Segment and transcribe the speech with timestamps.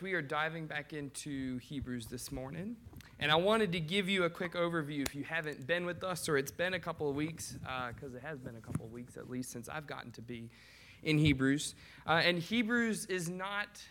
[0.00, 2.76] We are diving back into Hebrews this morning.
[3.18, 6.28] And I wanted to give you a quick overview if you haven't been with us,
[6.28, 8.92] or it's been a couple of weeks, because uh, it has been a couple of
[8.92, 10.50] weeks at least since I've gotten to be
[11.02, 11.74] in Hebrews.
[12.06, 13.82] Uh, and Hebrews is not,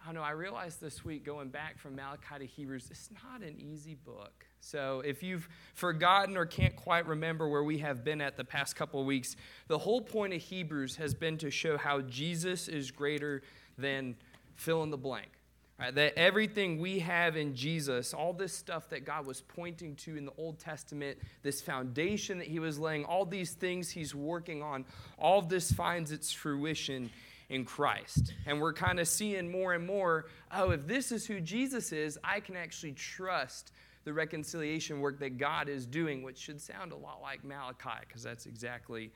[0.00, 3.42] I don't know, I realized this week going back from Malachi to Hebrews, it's not
[3.42, 4.46] an easy book.
[4.60, 8.76] So if you've forgotten or can't quite remember where we have been at the past
[8.76, 9.34] couple of weeks,
[9.66, 13.42] the whole point of Hebrews has been to show how Jesus is greater
[13.76, 14.16] than
[14.58, 15.30] fill in the blank.
[15.78, 20.16] Right, that everything we have in Jesus, all this stuff that God was pointing to
[20.16, 24.60] in the Old Testament, this foundation that He was laying, all these things He's working
[24.60, 24.84] on,
[25.18, 27.10] all this finds its fruition
[27.48, 28.34] in Christ.
[28.44, 32.18] And we're kind of seeing more and more oh, if this is who Jesus is,
[32.24, 33.70] I can actually trust
[34.02, 38.24] the reconciliation work that God is doing, which should sound a lot like Malachi, because
[38.24, 39.12] that's exactly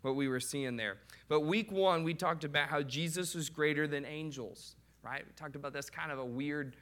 [0.00, 0.96] what we were seeing there.
[1.28, 4.76] But week one, we talked about how Jesus was greater than angels
[5.06, 5.24] right?
[5.24, 6.76] We talked about that's kind of a weird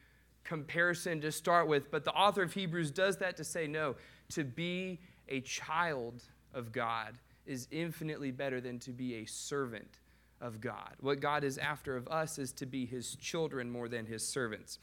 [0.45, 3.97] comparison to start with, but the author of Hebrews does that to say, no,
[4.31, 9.99] to be a child of God is infinitely better than to be a servant
[10.41, 10.95] of God.
[11.01, 14.79] What God is after of us is to be his children more than his servants.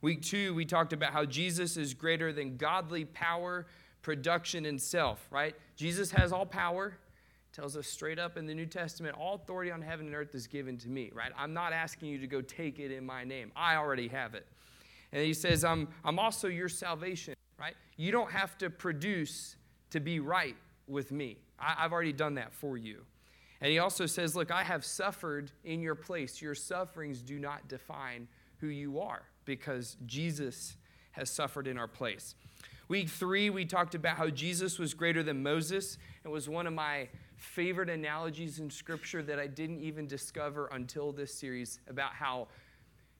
[0.00, 3.66] Week two, we talked about how Jesus is greater than godly power,
[4.02, 5.54] production, and self, right?
[5.76, 6.98] Jesus has all power,
[7.52, 10.46] tells us straight up in the New Testament all authority on heaven and earth is
[10.46, 11.32] given to me, right?
[11.36, 13.52] I'm not asking you to go take it in my name.
[13.54, 14.46] I already have it.
[15.12, 17.74] And he says, I'm, I'm also your salvation, right?
[17.96, 19.56] You don't have to produce
[19.90, 20.56] to be right
[20.88, 21.36] with me.
[21.58, 23.02] I, I've already done that for you.
[23.60, 26.42] And he also says, Look, I have suffered in your place.
[26.42, 28.26] Your sufferings do not define
[28.58, 30.76] who you are because Jesus
[31.12, 32.34] has suffered in our place.
[32.88, 35.98] Week three, we talked about how Jesus was greater than Moses.
[36.24, 37.08] It was one of my
[37.42, 42.48] favorite analogies in Scripture that I didn't even discover until this series about how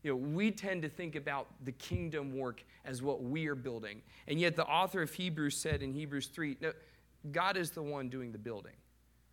[0.02, 4.02] you know, we tend to think about the kingdom work as what we are building.
[4.26, 6.72] And yet the author of Hebrews said in Hebrews 3, no,
[7.30, 8.72] God is the one doing the building,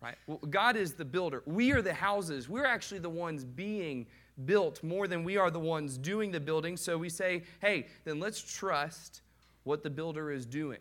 [0.00, 0.16] right?
[0.26, 1.42] Well, God is the builder.
[1.46, 2.48] We are the houses.
[2.48, 4.06] We're actually the ones being
[4.44, 6.76] built more than we are the ones doing the building.
[6.76, 9.22] So we say, hey, then let's trust
[9.64, 10.78] what the builder is doing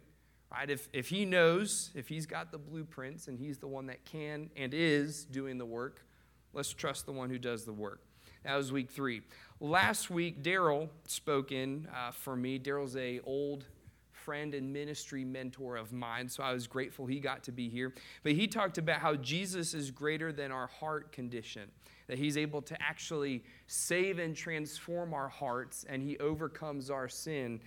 [0.51, 0.69] right?
[0.69, 4.49] If, if he knows, if he's got the blueprints and he's the one that can
[4.55, 6.05] and is doing the work,
[6.53, 8.01] let's trust the one who does the work.
[8.43, 9.21] That was week three.
[9.59, 12.57] Last week, Daryl spoke in uh, for me.
[12.57, 13.65] Daryl's a old
[14.11, 17.93] friend and ministry mentor of mine, so I was grateful he got to be here.
[18.23, 21.69] But he talked about how Jesus is greater than our heart condition,
[22.07, 27.59] that he's able to actually save and transform our hearts, and he overcomes our sin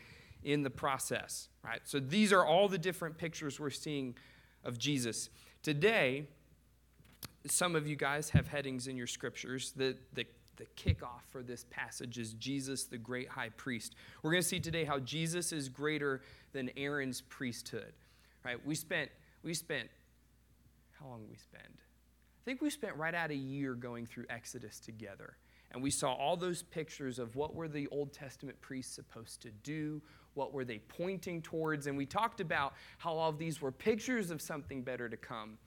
[0.44, 1.80] in the process, right?
[1.84, 4.14] So these are all the different pictures we're seeing
[4.64, 5.30] of Jesus.
[5.62, 6.26] Today,
[7.46, 9.72] some of you guys have headings in your scriptures.
[9.76, 10.26] The, the,
[10.56, 13.94] the kickoff for this passage is Jesus, the great high priest.
[14.22, 16.22] We're going to see today how Jesus is greater
[16.52, 17.92] than Aaron's priesthood,
[18.44, 18.64] right?
[18.64, 19.10] We spent,
[19.42, 19.88] we spent,
[21.00, 21.64] how long we spend?
[22.42, 25.36] I think we spent right out a year going through Exodus together.
[25.72, 29.50] And we saw all those pictures of what were the Old Testament priests supposed to
[29.50, 30.02] do,
[30.34, 31.86] what were they pointing towards?
[31.86, 35.58] And we talked about how all of these were pictures of something better to come.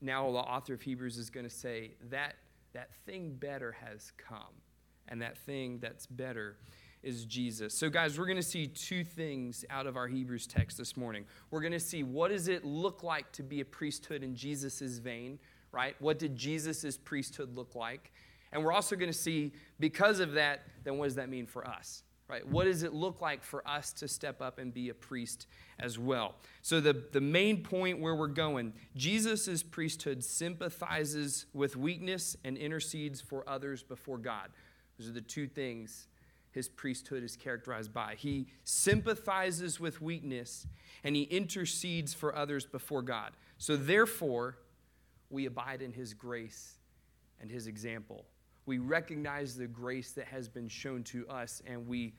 [0.00, 2.34] Now, the author of Hebrews is going to say that
[2.72, 4.54] that thing better has come.
[5.08, 6.56] And that thing that's better
[7.02, 7.74] is Jesus.
[7.74, 11.24] So, guys, we're going to see two things out of our Hebrews text this morning.
[11.50, 14.98] We're going to see what does it look like to be a priesthood in Jesus'
[14.98, 15.38] vein,
[15.72, 15.96] right?
[16.00, 18.12] What did Jesus' priesthood look like?
[18.52, 21.66] And we're also going to see, because of that, then what does that mean for
[21.66, 22.04] us?
[22.28, 22.46] Right?
[22.46, 25.46] What does it look like for us to step up and be a priest
[25.78, 26.36] as well?
[26.62, 33.20] So, the, the main point where we're going Jesus' priesthood sympathizes with weakness and intercedes
[33.20, 34.48] for others before God.
[34.98, 36.08] Those are the two things
[36.52, 38.14] his priesthood is characterized by.
[38.16, 40.66] He sympathizes with weakness
[41.02, 43.32] and he intercedes for others before God.
[43.58, 44.58] So, therefore,
[45.30, 46.78] we abide in his grace
[47.40, 48.26] and his example
[48.66, 52.14] we recognize the grace that has been shown to us and we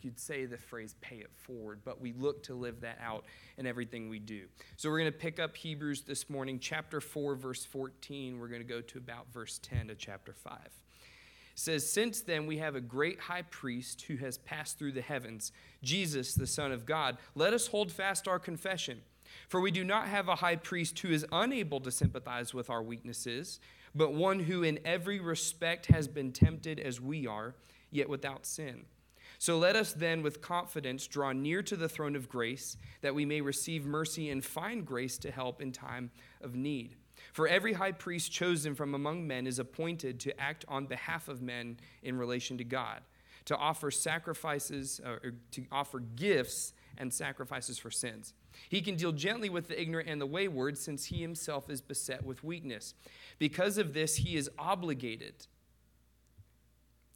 [0.00, 3.24] could say the phrase pay it forward but we look to live that out
[3.56, 4.46] in everything we do.
[4.76, 8.62] So we're going to pick up hebrews this morning chapter 4 verse 14 we're going
[8.62, 10.70] to go to about verse 10 to chapter 5 it
[11.54, 15.52] says since then we have a great high priest who has passed through the heavens
[15.82, 17.18] jesus the son of god.
[17.34, 19.02] Let us hold fast our confession.
[19.48, 22.82] For we do not have a high priest who is unable to sympathize with our
[22.82, 23.60] weaknesses
[23.94, 27.54] but one who in every respect has been tempted as we are,
[27.90, 28.84] yet without sin.
[29.38, 33.24] So let us then with confidence draw near to the throne of grace, that we
[33.24, 36.10] may receive mercy and find grace to help in time
[36.40, 36.94] of need.
[37.32, 41.42] For every high priest chosen from among men is appointed to act on behalf of
[41.42, 43.00] men in relation to God,
[43.46, 48.34] to offer sacrifices, uh, or to offer gifts and sacrifices for sins.
[48.68, 52.24] He can deal gently with the ignorant and the wayward, since he himself is beset
[52.24, 52.94] with weakness.
[53.38, 55.46] Because of this, he is obligated.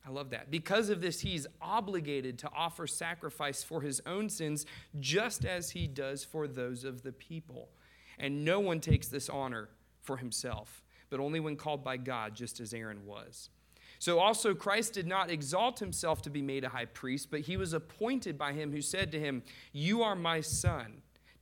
[0.06, 0.50] I love that.
[0.50, 4.64] Because of this, he's obligated to offer sacrifice for his own sins,
[5.00, 7.68] just as he does for those of the people.
[8.18, 9.68] And no one takes this honor
[10.02, 13.50] for himself, but only when called by God, just as Aaron was.
[13.98, 17.56] So also, Christ did not exalt himself to be made a high priest, but he
[17.56, 19.42] was appointed by him who said to him,
[19.72, 21.02] You are my son.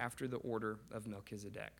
[0.00, 1.72] after the order of Melchizedek.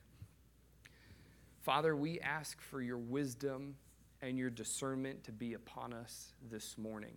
[1.62, 3.76] Father, we ask for your wisdom
[4.22, 7.16] and your discernment to be upon us this morning.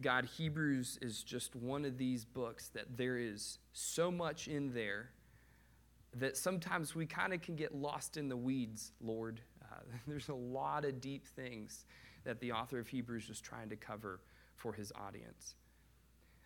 [0.00, 5.10] God, Hebrews is just one of these books that there is so much in there
[6.16, 9.40] that sometimes we kind of can get lost in the weeds, Lord.
[9.62, 9.76] Uh,
[10.06, 11.84] there's a lot of deep things
[12.24, 14.20] that the author of Hebrews was trying to cover
[14.56, 15.54] for his audience.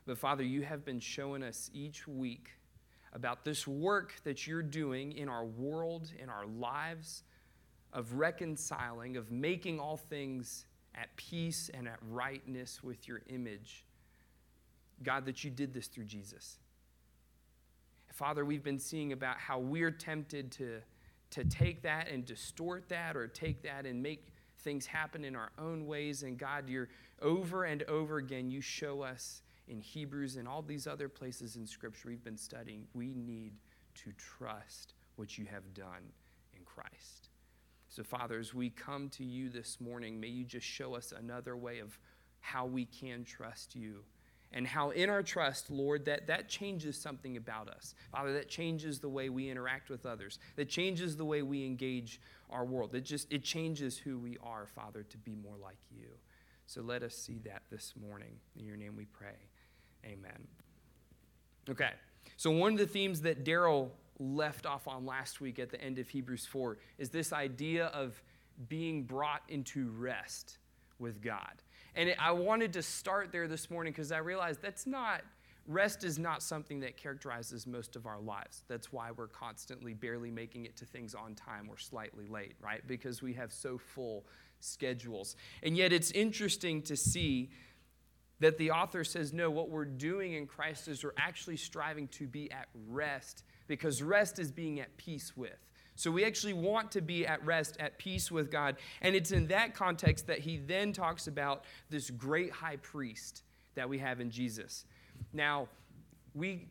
[0.06, 2.50] But Father, you have been showing us each week
[3.15, 7.23] about this work that you're doing in our world, in our lives,
[7.93, 10.67] of reconciling, of making all things
[10.97, 13.85] at peace and at rightness with your image.
[15.03, 16.59] God, that you did this through Jesus.
[18.13, 20.81] Father, we've been seeing about how we're tempted to,
[21.31, 24.29] to take that and distort that or take that and make
[24.61, 26.23] things happen in our own ways.
[26.23, 26.89] And God, you're
[27.21, 31.67] over and over again, you show us in Hebrews and all these other places in
[31.67, 33.53] Scripture we've been studying, we need
[33.95, 36.13] to trust what you have done
[36.53, 37.29] in Christ.
[37.89, 41.57] So, Father, as we come to you this morning, may you just show us another
[41.57, 41.99] way of
[42.41, 44.01] how we can trust you
[44.55, 47.95] and how in our trust, Lord, that that changes something about us.
[48.13, 50.39] Father, that changes the way we interact with others.
[50.57, 52.21] That changes the way we engage
[52.51, 52.95] our world.
[52.95, 56.07] It just it changes who we are, Father, to be more like you.
[56.67, 58.37] So let us see that this morning.
[58.57, 59.37] In your name we pray.
[60.05, 60.47] Amen.
[61.69, 61.91] Okay.
[62.37, 65.99] So one of the themes that Daryl left off on last week at the end
[65.99, 68.21] of Hebrews 4 is this idea of
[68.69, 70.59] being brought into rest
[70.99, 71.62] with God.
[71.95, 75.23] And it, I wanted to start there this morning because I realized that's not,
[75.67, 78.62] rest is not something that characterizes most of our lives.
[78.69, 82.87] That's why we're constantly barely making it to things on time or slightly late, right?
[82.87, 84.25] Because we have so full
[84.61, 85.37] schedules.
[85.62, 87.51] And yet it's interesting to see
[88.44, 92.26] that the author says, no, what we're doing in Christ is we're actually striving to
[92.26, 95.56] be at rest because rest is being at peace with.
[95.94, 98.76] So we actually want to be at rest, at peace with God.
[99.00, 103.44] And it's in that context that he then talks about this great high priest
[103.76, 104.85] that we have in Jesus.
[105.32, 105.69] Now,
[106.35, 106.69] we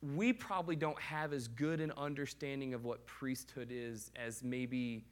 [0.00, 5.04] we probably don't have as good an understanding of what priesthood is as maybe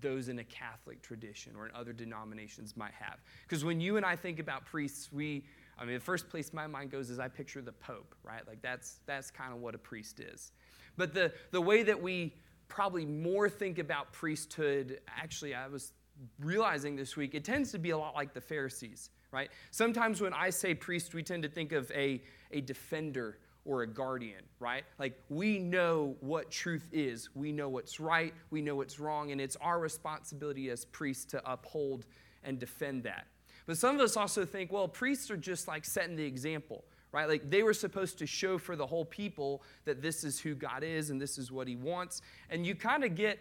[0.00, 3.20] those in a Catholic tradition or in other denominations might have.
[3.42, 5.44] Because when you and I think about priests, we,
[5.78, 8.46] I mean, the first place my mind goes is I picture the Pope, right?
[8.46, 10.52] Like that's, that's kind of what a priest is.
[10.96, 12.34] But the, the way that we
[12.68, 15.92] probably more think about priesthood, actually, I was
[16.40, 19.50] realizing this week, it tends to be a lot like the Pharisees, right?
[19.70, 23.86] Sometimes when I say priest, we tend to think of a, a defender or a
[23.86, 24.84] guardian, right?
[24.98, 29.40] Like we know what truth is, we know what's right, we know what's wrong, and
[29.40, 32.06] it's our responsibility as priests to uphold
[32.42, 33.26] and defend that.
[33.66, 37.28] But some of us also think, well, priests are just like setting the example, right?
[37.28, 40.82] Like they were supposed to show for the whole people that this is who God
[40.82, 42.22] is and this is what He wants.
[42.50, 43.38] And you kind of get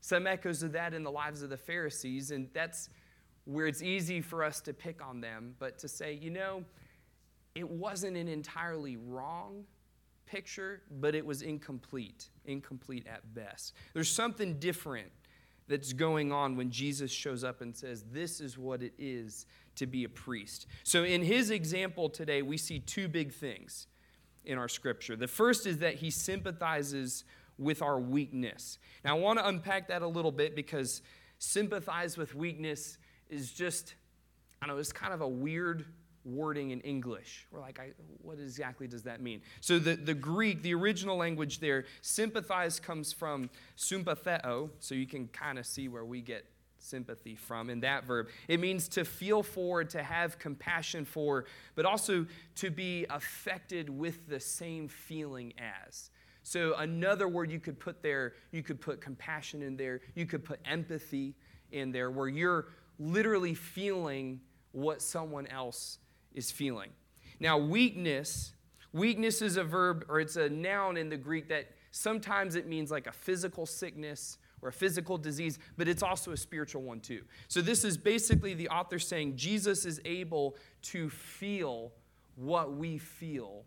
[0.00, 2.90] some echoes of that in the lives of the Pharisees, and that's
[3.46, 6.64] where it's easy for us to pick on them, but to say, you know,
[7.54, 9.64] it wasn't an entirely wrong
[10.26, 13.74] picture, but it was incomplete, incomplete at best.
[13.92, 15.10] There's something different
[15.68, 19.46] that's going on when Jesus shows up and says, This is what it is
[19.76, 20.66] to be a priest.
[20.82, 23.86] So, in his example today, we see two big things
[24.44, 25.16] in our scripture.
[25.16, 27.24] The first is that he sympathizes
[27.56, 28.78] with our weakness.
[29.04, 31.02] Now, I want to unpack that a little bit because
[31.38, 32.98] sympathize with weakness
[33.30, 33.94] is just,
[34.60, 35.86] I know, it's kind of a weird
[36.24, 37.46] wording in English.
[37.50, 37.78] We're like,
[38.22, 39.42] what exactly does that mean?
[39.60, 45.28] So the, the Greek, the original language there, sympathize comes from sympatheo, so you can
[45.28, 46.46] kind of see where we get
[46.78, 48.28] sympathy from in that verb.
[48.48, 52.26] It means to feel for, to have compassion for, but also
[52.56, 56.10] to be affected with the same feeling as.
[56.42, 60.44] So another word you could put there, you could put compassion in there, you could
[60.44, 61.34] put empathy
[61.72, 62.66] in there, where you're
[62.98, 64.40] literally feeling
[64.72, 65.98] what someone else
[66.34, 66.90] is feeling.
[67.40, 68.52] Now, weakness,
[68.92, 72.90] weakness is a verb or it's a noun in the Greek that sometimes it means
[72.90, 77.22] like a physical sickness or a physical disease, but it's also a spiritual one too.
[77.48, 81.92] So, this is basically the author saying Jesus is able to feel
[82.36, 83.64] what we feel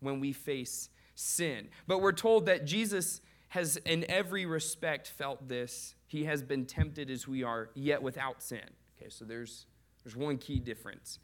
[0.00, 1.68] when we face sin.
[1.86, 5.94] But we're told that Jesus has, in every respect, felt this.
[6.06, 8.70] He has been tempted as we are, yet without sin.
[8.98, 9.66] Okay, so there's,
[10.04, 11.18] there's one key difference.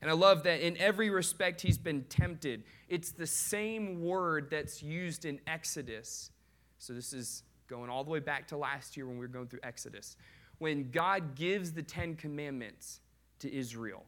[0.00, 2.62] And I love that in every respect he's been tempted.
[2.88, 6.30] It's the same word that's used in Exodus.
[6.78, 9.48] So this is going all the way back to last year when we were going
[9.48, 10.16] through Exodus.
[10.58, 13.00] When God gives the Ten Commandments
[13.40, 14.04] to Israel,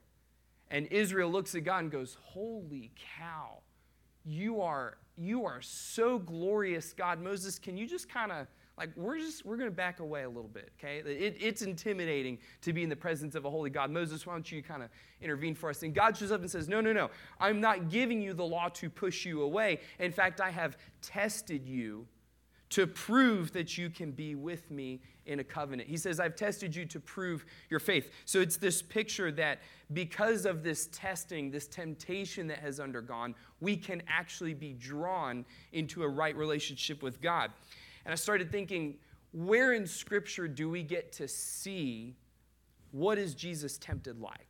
[0.71, 3.59] and Israel looks at God and goes, Holy cow,
[4.25, 7.21] you are, you are so glorious, God.
[7.21, 8.47] Moses, can you just kind of
[8.79, 10.99] like we're just we're going to back away a little bit okay?
[10.99, 13.91] It, it's intimidating to be in the presence of a holy god.
[13.91, 14.89] Moses why don't you kind of
[15.21, 15.83] intervene for us?
[15.83, 17.11] And god shows up and says no no no.
[17.39, 19.81] I'm not giving you the law to push you away.
[19.99, 22.07] In fact i have tested you
[22.71, 25.89] to prove that you can be with me in a covenant.
[25.89, 28.11] He says, I've tested you to prove your faith.
[28.25, 29.59] So it's this picture that
[29.93, 36.03] because of this testing, this temptation that has undergone, we can actually be drawn into
[36.05, 37.51] a right relationship with God.
[38.05, 38.97] And I started thinking,
[39.33, 42.17] where in Scripture do we get to see
[42.93, 44.50] what is Jesus tempted like?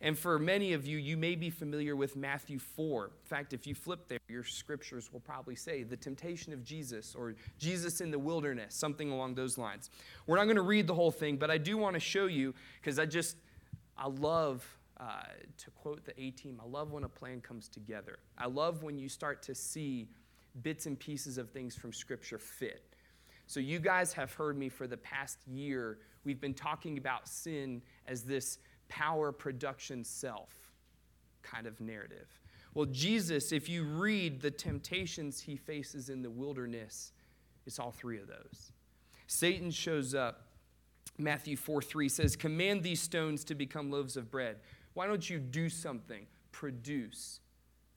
[0.00, 3.04] And for many of you, you may be familiar with Matthew 4.
[3.04, 7.14] In fact, if you flip there, your scriptures will probably say the temptation of Jesus
[7.14, 9.88] or Jesus in the wilderness, something along those lines.
[10.26, 12.54] We're not going to read the whole thing, but I do want to show you
[12.80, 13.36] because I just,
[13.96, 14.66] I love,
[15.00, 15.22] uh,
[15.56, 18.18] to quote the A team, I love when a plan comes together.
[18.36, 20.08] I love when you start to see
[20.62, 22.82] bits and pieces of things from Scripture fit.
[23.46, 25.98] So, you guys have heard me for the past year.
[26.24, 30.52] We've been talking about sin as this power production self
[31.42, 32.28] kind of narrative.
[32.74, 37.12] Well, Jesus, if you read the temptations he faces in the wilderness,
[37.66, 38.72] it's all three of those.
[39.26, 40.42] Satan shows up.
[41.18, 44.56] Matthew 4 3 says, Command these stones to become loaves of bread.
[44.94, 46.26] Why don't you do something?
[46.52, 47.40] Produce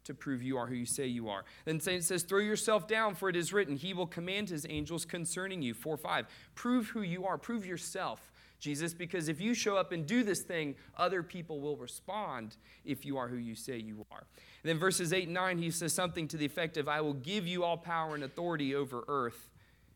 [0.06, 1.44] to prove you are who you say you are.
[1.66, 5.06] Then Satan says, Throw yourself down, for it is written, He will command His angels
[5.06, 5.74] concerning you.
[5.74, 6.26] 4 5.
[6.56, 10.42] Prove who you are, prove yourself, Jesus, because if you show up and do this
[10.42, 14.26] thing, other people will respond if you are who you say you are.
[14.64, 17.14] And then verses 8 and 9, he says something to the effect of, I will
[17.14, 19.50] give you all power and authority over earth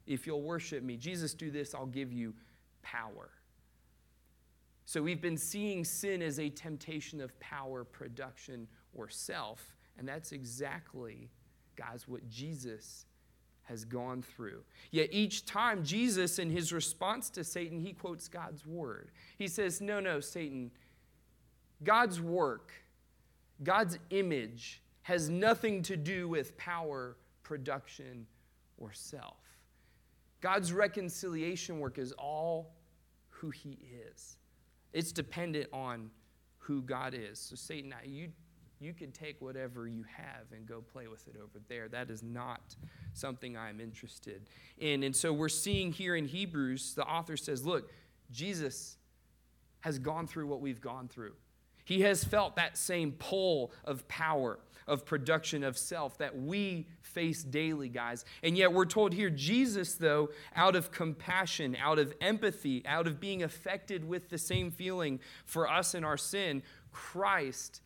[0.08, 0.96] if you'll worship me.
[0.96, 2.34] Jesus, do this, I'll give you
[2.82, 3.30] power.
[4.86, 9.76] So we've been seeing sin as a temptation of power, production, or self.
[9.98, 11.30] And that's exactly,
[11.76, 13.06] guys, what Jesus
[13.64, 14.64] has gone through.
[14.92, 19.12] Yet each time, Jesus, in his response to Satan, he quotes God's word.
[19.38, 20.72] He says, No, no, Satan,
[21.84, 22.72] God's work,
[23.64, 28.26] God's image has nothing to do with power, production,
[28.78, 29.38] or self.
[30.42, 32.74] God's reconciliation work is all
[33.30, 33.78] who he
[34.12, 34.38] is.
[34.92, 36.10] It's dependent on
[36.58, 37.40] who God is.
[37.40, 38.30] So, Satan, you
[38.80, 41.88] you can take whatever you have and go play with it over there.
[41.88, 42.76] That is not
[43.14, 45.04] something I'm interested in.
[45.04, 47.92] And so we're seeing here in Hebrews, the author says, look,
[48.32, 48.98] Jesus
[49.82, 51.34] has gone through what we've gone through.
[51.86, 57.44] He has felt that same pull of power, of production of self that we face
[57.44, 58.26] daily, guys.
[58.42, 63.20] And yet we're told here, Jesus, though, out of compassion, out of empathy, out of
[63.20, 67.82] being affected with the same feeling for us in our sin, Christ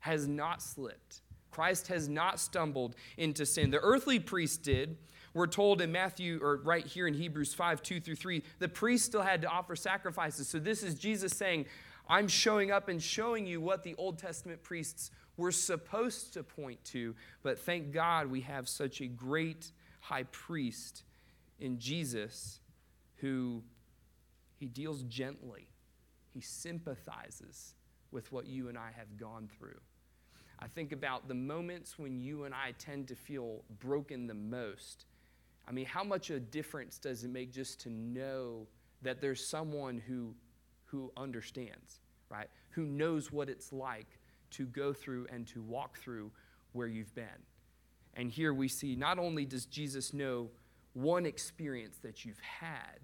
[0.00, 1.22] has not slipped.
[1.50, 3.70] Christ has not stumbled into sin.
[3.70, 4.96] The earthly priest did.
[5.34, 9.06] We're told in Matthew, or right here in Hebrews 5 2 through 3, the priest
[9.06, 10.48] still had to offer sacrifices.
[10.48, 11.66] So this is Jesus saying,
[12.08, 16.82] I'm showing up and showing you what the Old Testament priests were supposed to point
[16.86, 17.14] to.
[17.42, 21.04] But thank God we have such a great high priest
[21.60, 22.60] in Jesus
[23.16, 23.62] who
[24.56, 25.68] he deals gently,
[26.32, 27.74] he sympathizes
[28.10, 29.78] with what you and I have gone through.
[30.60, 35.06] I think about the moments when you and I tend to feel broken the most.
[35.68, 38.66] I mean, how much of a difference does it make just to know
[39.02, 40.34] that there's someone who,
[40.86, 42.48] who understands, right?
[42.70, 44.18] Who knows what it's like
[44.50, 46.32] to go through and to walk through
[46.72, 47.44] where you've been.
[48.14, 50.48] And here we see not only does Jesus know
[50.94, 52.98] one experience that you've had,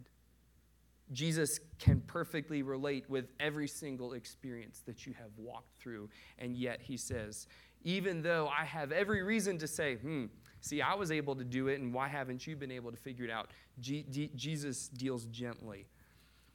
[1.12, 6.08] Jesus can perfectly relate with every single experience that you have walked through.
[6.38, 7.46] And yet he says,
[7.82, 10.26] even though I have every reason to say, hmm,
[10.60, 13.26] see, I was able to do it, and why haven't you been able to figure
[13.26, 13.50] it out?
[13.80, 15.86] G- D- Jesus deals gently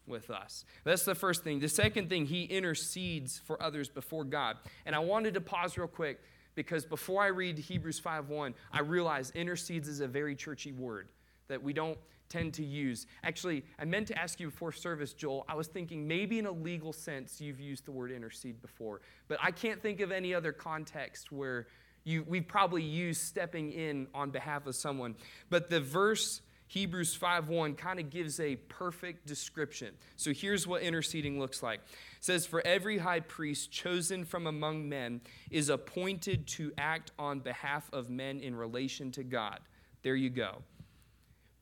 [0.07, 0.65] with us.
[0.83, 1.59] That's the first thing.
[1.59, 4.57] The second thing, he intercedes for others before God.
[4.87, 6.19] And I wanted to pause real quick
[6.55, 11.09] because before I read Hebrews 5:1, I realize intercedes is a very churchy word
[11.49, 11.97] that we don't
[12.29, 13.07] tend to use.
[13.23, 15.45] Actually, I meant to ask you before service, Joel.
[15.49, 19.39] I was thinking maybe in a legal sense you've used the word intercede before, but
[19.41, 21.67] I can't think of any other context where
[22.05, 25.15] you, we've probably used stepping in on behalf of someone.
[25.49, 29.95] But the verse Hebrews 5:1 kind of gives a perfect description.
[30.17, 31.79] So here's what interceding looks like.
[31.79, 37.39] It says for every high priest chosen from among men is appointed to act on
[37.39, 39.61] behalf of men in relation to God.
[40.03, 40.61] There you go.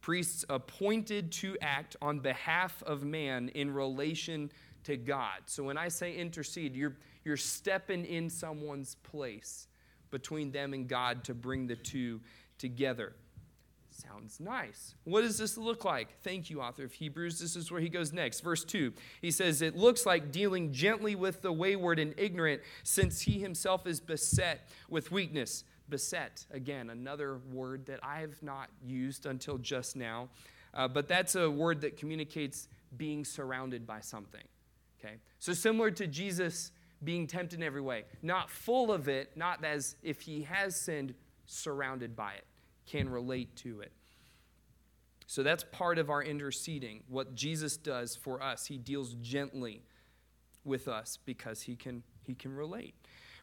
[0.08, 4.50] Priests appointed to act on behalf of man in relation
[4.86, 5.42] to God.
[5.48, 6.96] So when I say intercede, you're
[7.26, 9.68] you're stepping in someone's place
[10.10, 12.22] between them and God to bring the two
[12.58, 13.16] together.
[13.90, 14.96] Sounds nice.
[15.04, 16.08] What does this look like?
[16.22, 17.42] Thank you, author of Hebrews.
[17.42, 18.40] This is where he goes next.
[18.40, 18.94] Verse 2.
[19.22, 23.86] He says, It looks like dealing gently with the wayward and ignorant, since he himself
[23.86, 25.66] is beset with weakness.
[25.90, 30.30] Beset, again, another word that I have not used until just now,
[30.74, 34.44] uh, but that's a word that communicates being surrounded by something.
[35.00, 35.16] Okay?
[35.40, 36.72] So, similar to Jesus
[37.04, 41.14] being tempted in every way, not full of it, not as if he has sinned,
[41.46, 42.46] surrounded by it
[42.88, 43.92] can relate to it.
[45.28, 47.04] So that's part of our interceding.
[47.10, 49.84] What Jesus does for us, he deals gently
[50.64, 52.96] with us because he can, he can relate.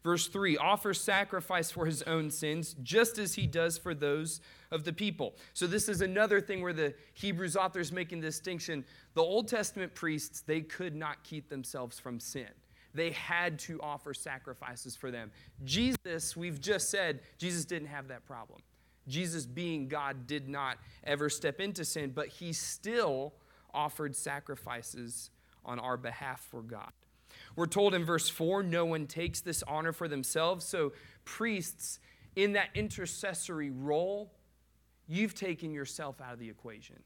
[0.05, 4.85] Verse 3 offers sacrifice for his own sins, just as he does for those of
[4.85, 5.35] the people.
[5.55, 8.85] So, this is another thing where the Hebrews author is making the distinction.
[9.15, 12.49] The Old Testament priests, they could not keep themselves from sin.
[12.93, 15.31] They had to offer sacrifices for them.
[15.65, 18.61] Jesus, we've just said, Jesus didn't have that problem.
[19.09, 23.33] Jesus, being God, did not ever step into sin, but he still
[23.73, 25.31] offered sacrifices
[25.65, 26.93] on our behalf for God.
[27.57, 30.65] We're told in verse 4 no one takes this honor for themselves.
[30.65, 30.93] So,
[31.25, 32.01] priests,
[32.37, 34.33] in that intercessory role,
[35.07, 36.97] you've taken yourself out of the equation.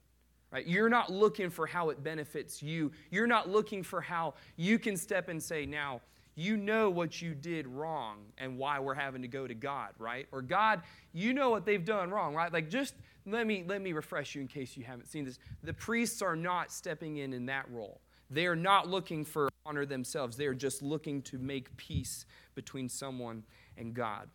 [0.50, 0.66] Right?
[0.66, 2.90] You're not looking for how it benefits you.
[3.10, 6.00] You're not looking for how you can step and say, now,
[6.38, 10.28] you know what you did wrong and why we're having to go to God, right?
[10.30, 10.82] Or God,
[11.12, 12.52] you know what they've done wrong, right?
[12.52, 12.94] Like just
[13.26, 15.40] let me let me refresh you in case you haven't seen this.
[15.64, 18.00] The priests are not stepping in in that role.
[18.30, 20.36] They are not looking for honor themselves.
[20.36, 23.44] They are just looking to make peace between someone
[23.76, 24.28] and God.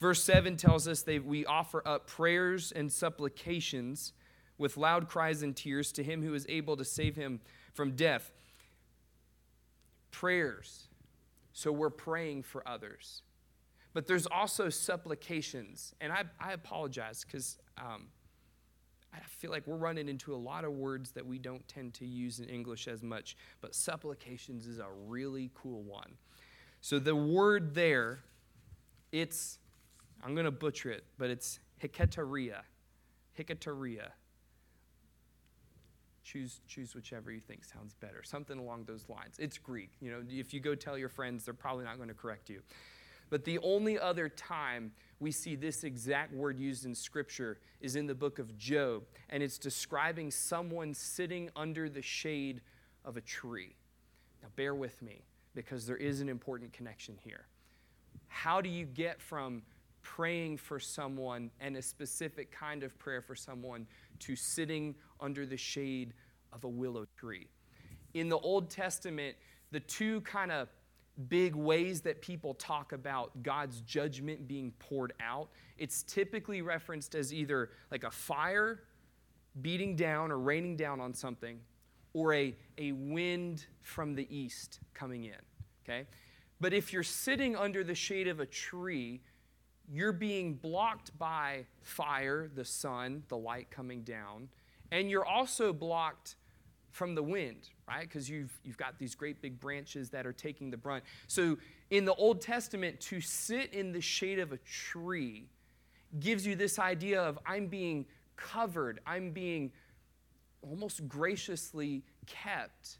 [0.00, 4.12] Verse 7 tells us that we offer up prayers and supplications
[4.58, 7.40] with loud cries and tears to him who is able to save him
[7.72, 8.30] from death.
[10.10, 10.88] Prayers
[11.60, 13.22] so we're praying for others.
[13.92, 15.94] But there's also supplications.
[16.00, 18.06] And I, I apologize because um,
[19.12, 22.06] I feel like we're running into a lot of words that we don't tend to
[22.06, 23.36] use in English as much.
[23.60, 26.12] But supplications is a really cool one.
[26.80, 28.20] So the word there,
[29.12, 29.58] it's,
[30.24, 32.60] I'm going to butcher it, but it's hiketeria.
[33.38, 34.10] Hiketeria
[36.22, 40.22] choose choose whichever you think sounds better something along those lines it's greek you know
[40.28, 42.60] if you go tell your friends they're probably not going to correct you
[43.30, 48.06] but the only other time we see this exact word used in scripture is in
[48.06, 52.60] the book of job and it's describing someone sitting under the shade
[53.04, 53.74] of a tree
[54.42, 55.22] now bear with me
[55.54, 57.46] because there is an important connection here
[58.28, 59.62] how do you get from
[60.02, 63.86] praying for someone and a specific kind of prayer for someone
[64.18, 66.14] to sitting under the shade
[66.52, 67.48] of a willow tree.
[68.14, 69.36] In the Old Testament,
[69.70, 70.68] the two kind of
[71.28, 77.32] big ways that people talk about God's judgment being poured out, it's typically referenced as
[77.32, 78.80] either like a fire
[79.62, 81.58] beating down or raining down on something,
[82.12, 85.34] or a, a wind from the east coming in.
[85.84, 86.06] Okay?
[86.60, 89.22] But if you're sitting under the shade of a tree,
[89.88, 94.48] you're being blocked by fire, the sun, the light coming down,
[94.92, 96.36] and you're also blocked
[96.90, 98.02] from the wind, right?
[98.02, 101.04] Because you've, you've got these great big branches that are taking the brunt.
[101.28, 101.56] So
[101.90, 105.48] in the Old Testament, to sit in the shade of a tree
[106.18, 109.70] gives you this idea of I'm being covered, I'm being
[110.62, 112.98] almost graciously kept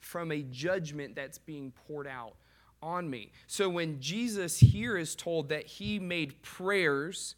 [0.00, 2.34] from a judgment that's being poured out
[2.82, 3.32] on me.
[3.46, 7.34] So when Jesus here is told that he made prayers,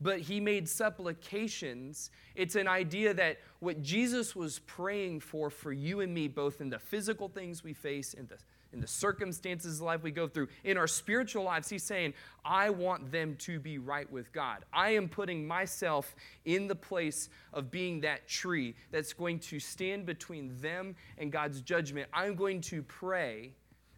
[0.00, 6.00] but he made supplications, it's an idea that what Jesus was praying for for you
[6.00, 8.36] and me, both in the physical things we face, in the
[8.72, 12.70] in the circumstances of life we go through, in our spiritual lives, he's saying, I
[12.70, 14.64] want them to be right with God.
[14.72, 20.06] I am putting myself in the place of being that tree that's going to stand
[20.06, 22.08] between them and God's judgment.
[22.14, 23.52] I'm going to pray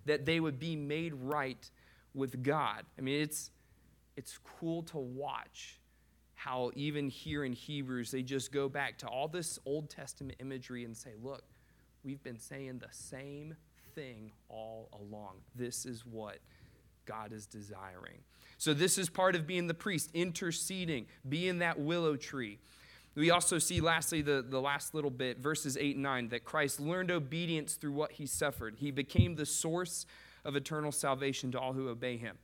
[0.07, 1.71] that they would be made right
[2.13, 2.83] with God.
[2.99, 3.53] I mean, it's,
[4.17, 5.79] it's cool to watch
[6.45, 10.85] how even here in Hebrews, they just go back to all this Old Testament imagery
[10.85, 11.43] and say, look,
[12.05, 13.57] we've been saying the same
[13.95, 15.37] thing all along.
[15.55, 16.41] This is what
[17.07, 18.19] God is desiring.
[18.59, 22.59] So, this is part of being the priest, interceding, being that willow tree.
[23.15, 26.79] We also see, lastly, the, the last little bit, verses 8 and 9, that Christ
[26.79, 28.77] learned obedience through what he suffered.
[28.79, 30.05] He became the source
[30.45, 32.37] of eternal salvation to all who obey him.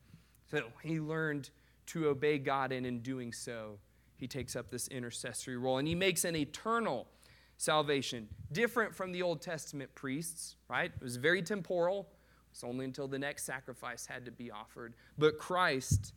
[0.50, 1.50] So he learned
[1.88, 3.78] to obey God, and in doing so,
[4.20, 5.78] he takes up this intercessory role.
[5.78, 7.08] And he makes an eternal
[7.56, 10.92] salvation, different from the Old Testament priests, right?
[10.94, 12.06] It was very temporal.
[12.52, 14.94] It's only until the next sacrifice had to be offered.
[15.18, 16.12] But Christ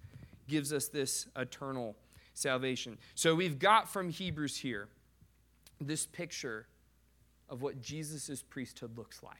[0.48, 1.96] gives us this eternal
[2.34, 2.98] salvation.
[3.16, 4.90] So we've got from Hebrews here
[5.80, 6.68] this picture
[7.50, 9.38] of what Jesus' priesthood looks like.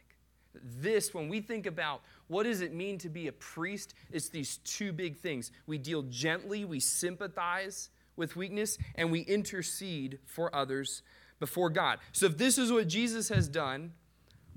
[0.54, 4.58] This, when we think about what does it mean to be a priest, it's these
[4.58, 5.52] two big things.
[5.66, 11.02] We deal gently, we sympathize with weakness, and we intercede for others
[11.40, 12.00] before God.
[12.12, 13.94] So if this is what Jesus has done,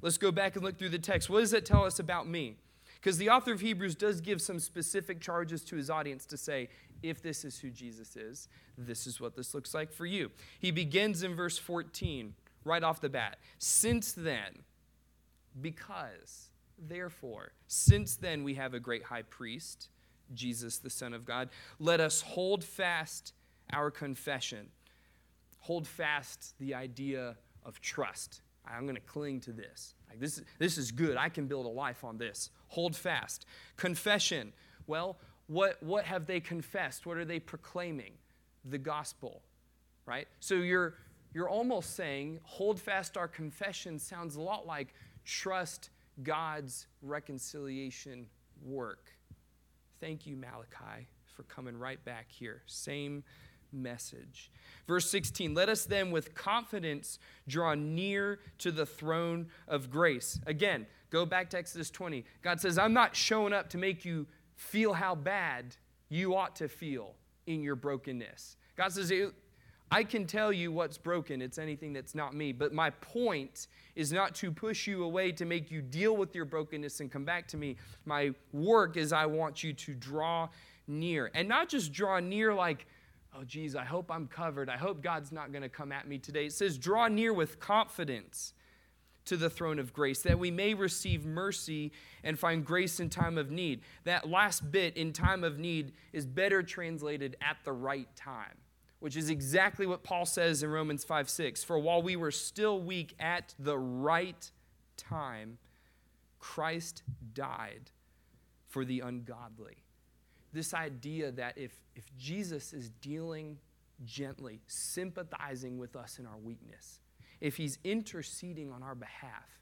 [0.03, 1.31] let's go back and look through the text.
[1.31, 2.57] What does that tell us about me?
[2.95, 6.69] Because the author of Hebrews does give some specific charges to his audience to say,
[7.03, 10.31] if this is who Jesus is, this is what this looks like for you.
[10.59, 13.39] He begins in verse 14, right off the bat.
[13.59, 14.65] Since then,
[15.61, 19.89] because, therefore, since then we have a great high priest,
[20.35, 23.33] Jesus, the Son of God, let us hold fast
[23.73, 24.69] our confession.
[25.61, 28.43] Hold fast the idea of trust.
[28.67, 29.95] I'm going to cling to this.
[30.09, 31.17] Like this, this is good.
[31.17, 32.51] I can build a life on this.
[32.69, 33.47] Hold fast.
[33.77, 34.53] Confession.
[34.87, 37.07] Well, what, what have they confessed?
[37.07, 38.13] What are they proclaiming?
[38.65, 39.43] The gospel,
[40.07, 40.27] right?
[40.41, 40.95] So you're,
[41.35, 45.91] you're almost saying, hold fast our confession sounds a lot like trust
[46.23, 48.27] God's reconciliation
[48.65, 49.11] work.
[50.01, 52.63] Thank you, Malachi, for coming right back here.
[52.67, 53.23] Same
[53.77, 54.51] message.
[54.89, 60.41] Verse 16 Let us then with confidence draw near to the throne of grace.
[60.47, 62.25] Again, go back to Exodus 20.
[62.43, 65.77] God says, I'm not showing up to make you feel how bad
[66.09, 67.15] you ought to feel
[67.47, 68.57] in your brokenness.
[68.77, 69.13] God says,
[69.91, 71.41] I can tell you what's broken.
[71.41, 72.53] It's anything that's not me.
[72.53, 76.45] But my point is not to push you away to make you deal with your
[76.45, 77.77] brokenness and come back to me.
[78.05, 80.49] My work is I want you to draw
[80.89, 81.31] near.
[81.35, 82.87] And not just draw near like,
[83.35, 84.69] oh, geez, I hope I'm covered.
[84.69, 86.47] I hope God's not going to come at me today.
[86.47, 88.53] It says, draw near with confidence
[89.27, 91.93] to the throne of grace, that we may receive mercy
[92.25, 93.81] and find grace in time of need.
[94.05, 98.57] That last bit, in time of need, is better translated at the right time,
[99.01, 101.65] which is exactly what Paul says in Romans 5 6.
[101.65, 104.51] For while we were still weak at the right
[104.97, 105.59] time,
[106.39, 107.03] Christ
[107.35, 107.91] died
[108.69, 109.86] for the ungodly.
[110.57, 113.59] This idea that if, if Jesus is dealing
[114.07, 116.99] gently, sympathizing with us in our weakness,
[117.43, 119.61] if He's interceding on our behalf,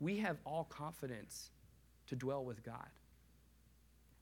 [0.00, 1.52] we have all confidence
[2.08, 2.88] to dwell with God.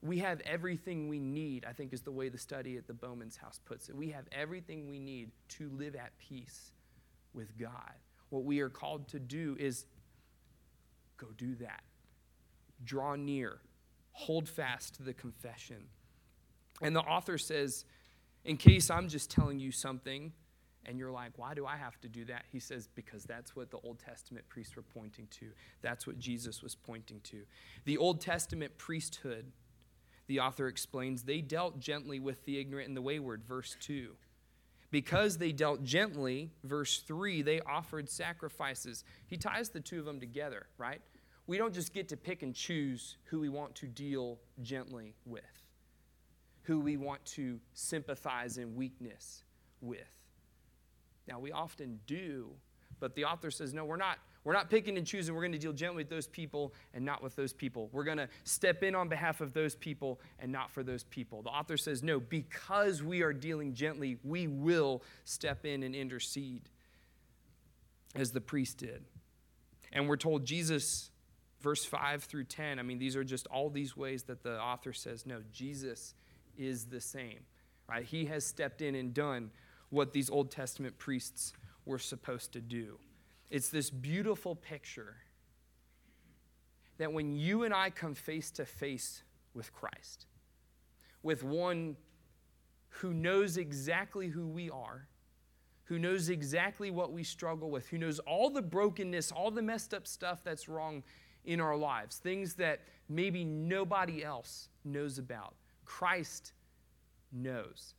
[0.03, 3.39] We have everything we need, I think is the way the study at the Bowman's
[3.39, 3.97] house puts it.
[3.97, 6.73] We have everything we need to live at peace
[7.33, 7.95] with God.
[8.29, 9.87] What we are called to do is
[11.17, 11.81] go do that.
[12.85, 13.63] Draw near,
[14.13, 15.89] hold fast to the confession.
[16.81, 17.85] And the author says,
[18.45, 20.33] in case I'm just telling you something
[20.85, 22.45] and you're like, why do I have to do that?
[22.51, 25.47] He says, because that's what the Old Testament priests were pointing to.
[25.81, 27.43] That's what Jesus was pointing to.
[27.85, 29.53] The Old Testament priesthood,
[30.27, 34.17] the author explains, they dealt gently with the ignorant and the wayward, verse 2.
[34.91, 39.05] Because they dealt gently, verse 3, they offered sacrifices.
[39.27, 41.01] He ties the two of them together, right?
[41.47, 45.43] We don't just get to pick and choose who we want to deal gently with,
[46.63, 49.45] who we want to sympathize in weakness
[49.81, 50.01] with.
[51.27, 52.51] Now, we often do,
[53.01, 54.19] but the author says, no, we're not.
[54.45, 55.37] We're not picking and choosing.
[55.37, 57.89] We're going to deal gently with those people and not with those people.
[57.93, 61.43] We're going to step in on behalf of those people and not for those people.
[61.43, 66.63] The author says, no, because we are dealing gently, we will step in and intercede
[68.17, 69.05] as the priest did.
[69.93, 71.12] And we're told Jesus
[71.63, 74.93] verse 5 through 10, I mean, these are just all these ways that the author
[74.93, 76.15] says, no, Jesus
[76.57, 77.41] is the same.
[77.89, 78.05] Right?
[78.05, 79.51] He has stepped in and done
[79.91, 81.53] what these Old Testament priests
[81.85, 82.99] were supposed to do.
[83.51, 85.17] It's this beautiful picture
[86.99, 89.23] that when you and I come face to face
[89.55, 90.27] with Christ,
[91.23, 91.97] with one
[92.89, 95.07] who knows exactly who we are,
[95.85, 99.93] who knows exactly what we struggle with, who knows all the brokenness, all the messed
[99.93, 101.03] up stuff that's wrong
[101.45, 105.55] in our lives, things that maybe nobody else knows about.
[105.85, 106.53] Christ
[107.33, 107.95] knows.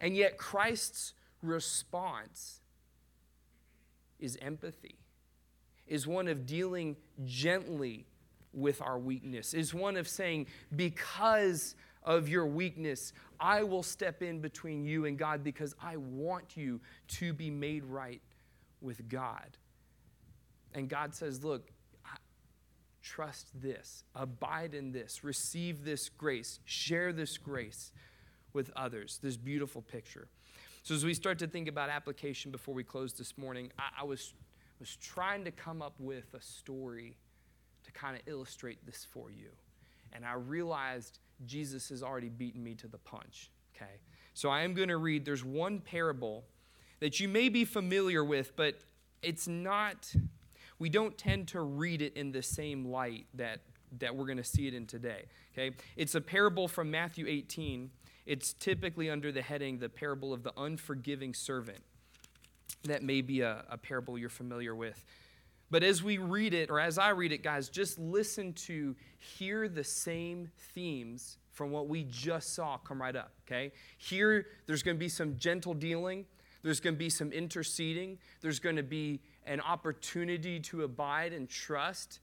[0.00, 2.60] And yet, Christ's response
[4.18, 4.96] is empathy,
[5.86, 8.06] is one of dealing gently
[8.52, 14.40] with our weakness, is one of saying, because of your weakness, I will step in
[14.40, 18.22] between you and God because I want you to be made right
[18.80, 19.56] with God.
[20.74, 21.70] And God says, Look,
[23.02, 27.92] trust this, abide in this, receive this grace, share this grace
[28.52, 29.18] with others.
[29.22, 30.28] This beautiful picture.
[30.82, 34.04] So, as we start to think about application before we close this morning, I, I
[34.04, 34.32] was,
[34.78, 37.16] was trying to come up with a story
[37.84, 39.50] to kind of illustrate this for you.
[40.12, 43.50] And I realized Jesus has already beaten me to the punch.
[43.74, 43.92] Okay?
[44.34, 46.44] So I am going to read, there's one parable
[47.00, 48.80] that you may be familiar with, but
[49.22, 50.12] it's not,
[50.80, 53.60] we don't tend to read it in the same light that,
[53.98, 55.26] that we're going to see it in today.
[55.52, 55.76] Okay?
[55.96, 57.90] It's a parable from Matthew 18.
[58.26, 61.82] It's typically under the heading, the parable of the unforgiving servant.
[62.84, 65.04] That may be a, a parable you're familiar with.
[65.70, 69.68] But as we read it, or as I read it, guys, just listen to hear
[69.68, 73.72] the same themes from what we just saw come right up, okay?
[73.98, 76.24] Here, there's going to be some gentle dealing,
[76.62, 81.48] there's going to be some interceding, there's going to be an opportunity to abide and
[81.48, 82.20] trust.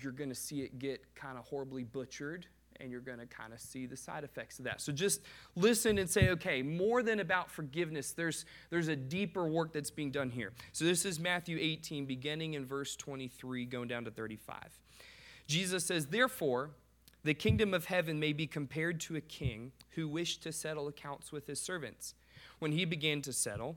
[0.00, 2.46] You're going to see it get kind of horribly butchered
[2.80, 4.80] and you're going to kind of see the side effects of that.
[4.80, 5.20] So just
[5.54, 10.10] listen and say, okay, more than about forgiveness, there's, there's a deeper work that's being
[10.10, 10.52] done here.
[10.72, 14.56] So this is Matthew 18, beginning in verse 23, going down to 35.
[15.46, 16.70] Jesus says, Therefore,
[17.22, 21.32] the kingdom of heaven may be compared to a king who wished to settle accounts
[21.32, 22.14] with his servants.
[22.60, 23.76] When he began to settle,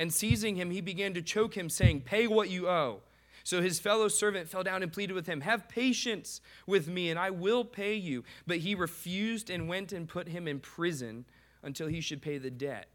[0.00, 3.02] And seizing him, he began to choke him, saying, Pay what you owe.
[3.44, 7.18] So his fellow servant fell down and pleaded with him, Have patience with me, and
[7.18, 8.24] I will pay you.
[8.46, 11.26] But he refused and went and put him in prison
[11.62, 12.88] until he should pay the debt.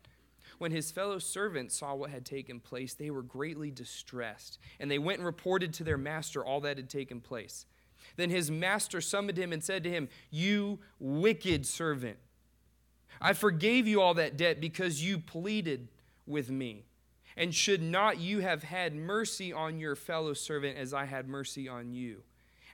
[0.58, 4.98] When his fellow servants saw what had taken place, they were greatly distressed, and they
[4.98, 7.68] went and reported to their master all that had taken place.
[8.16, 12.18] Then his master summoned him and said to him, You wicked servant,
[13.22, 15.90] I forgave you all that debt because you pleaded
[16.26, 16.86] with me.
[17.38, 21.68] And should not you have had mercy on your fellow servant as I had mercy
[21.68, 22.24] on you?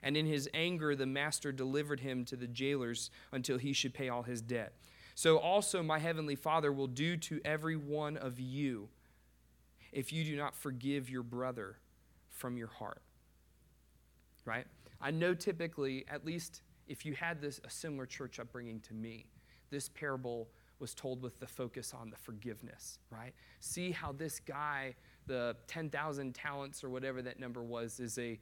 [0.02, 4.08] And in his anger, the master delivered him to the jailers until he should pay
[4.08, 4.74] all his debt.
[5.14, 8.88] So also my heavenly Father will do to every one of you
[9.92, 11.76] if you do not forgive your brother
[12.30, 13.02] from your heart.
[14.44, 14.66] Right?
[15.00, 19.26] I know typically, at least if you had this a similar church upbringing to me,
[19.70, 20.48] this parable
[20.82, 23.32] was told with the focus on the forgiveness, right?
[23.60, 24.94] See how this guy,
[25.26, 28.38] the 10,000 talents or whatever that number was, is a,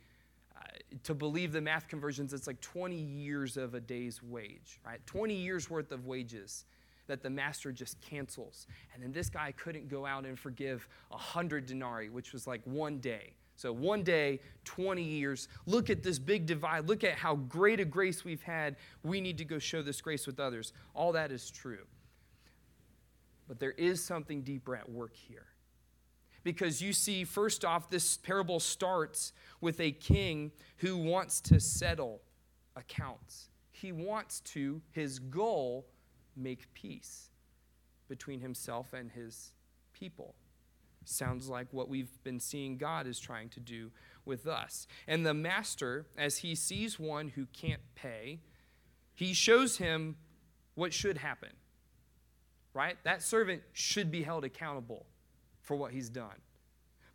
[0.56, 0.60] uh,
[1.04, 5.06] to believe the math conversions, it's like 20 years of a day's wage, right?
[5.06, 6.64] 20 years worth of wages
[7.06, 8.66] that the master just cancels.
[8.94, 12.98] And then this guy couldn't go out and forgive 100 denarii, which was like one
[12.98, 13.34] day.
[13.56, 15.48] So one day, 20 years.
[15.66, 16.88] Look at this big divide.
[16.88, 18.76] Look at how great a grace we've had.
[19.02, 20.72] We need to go show this grace with others.
[20.94, 21.84] All that is true.
[23.50, 25.46] But there is something deeper at work here.
[26.44, 32.22] Because you see, first off, this parable starts with a king who wants to settle
[32.76, 33.50] accounts.
[33.72, 35.88] He wants to, his goal,
[36.36, 37.30] make peace
[38.08, 39.50] between himself and his
[39.92, 40.36] people.
[41.04, 43.90] Sounds like what we've been seeing God is trying to do
[44.24, 44.86] with us.
[45.08, 48.42] And the master, as he sees one who can't pay,
[49.12, 50.18] he shows him
[50.76, 51.50] what should happen
[52.74, 52.96] right?
[53.04, 55.06] That servant should be held accountable
[55.60, 56.36] for what he's done.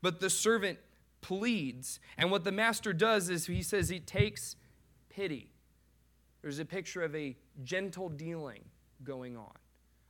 [0.02, 0.80] But the servant
[1.22, 4.56] pleads, and what the master does is he says he takes
[5.10, 5.52] pity.
[6.42, 8.64] There's a picture of a gentle dealing
[9.04, 9.54] going on.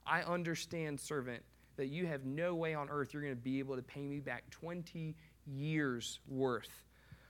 [0.05, 1.43] I understand, servant,
[1.77, 4.19] that you have no way on earth you're going to be able to pay me
[4.19, 6.85] back 20 years worth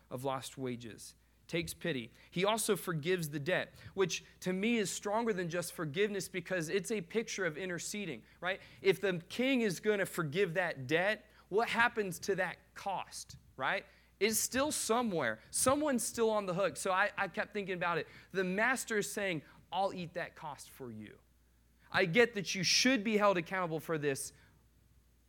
[0.10, 1.16] of lost wages.
[1.48, 2.12] Takes pity.
[2.32, 6.92] He also forgives the debt, which to me is stronger than just forgiveness because it's
[6.92, 8.60] a picture of interceding, right?
[8.82, 13.86] If the king is going to forgive that debt, what happens to that cost, right?
[14.20, 15.40] It's still somewhere.
[15.52, 16.78] Someone's still on the hook.
[16.78, 18.08] So I, I kept thinking about it.
[18.34, 21.14] The master is saying, I'll eat that cost for you.
[21.92, 24.34] I get that you should be held accountable for this.